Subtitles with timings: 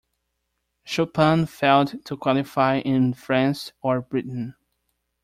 [0.83, 4.55] Schuppan failed to qualify in France or Britain.